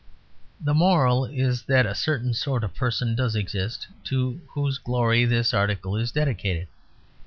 The 0.59 0.73
moral 0.73 1.25
is 1.27 1.61
that 1.65 1.85
a 1.85 1.93
certain 1.93 2.33
sort 2.33 2.63
of 2.63 2.73
person 2.73 3.13
does 3.13 3.35
exist, 3.35 3.87
to 4.05 4.41
whose 4.47 4.79
glory 4.79 5.25
this 5.25 5.53
article 5.53 5.95
is 5.95 6.11
dedicated. 6.11 6.67